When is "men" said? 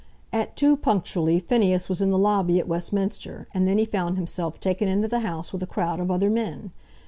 6.31-6.71